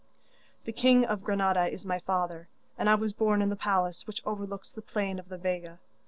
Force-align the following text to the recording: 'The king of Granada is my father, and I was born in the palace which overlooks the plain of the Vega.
'The 0.65 0.71
king 0.71 1.05
of 1.05 1.23
Granada 1.23 1.67
is 1.67 1.85
my 1.85 1.99
father, 1.99 2.47
and 2.75 2.89
I 2.89 2.95
was 2.95 3.13
born 3.13 3.39
in 3.39 3.49
the 3.49 3.55
palace 3.55 4.07
which 4.07 4.23
overlooks 4.25 4.71
the 4.71 4.81
plain 4.81 5.19
of 5.19 5.29
the 5.29 5.37
Vega. 5.37 5.77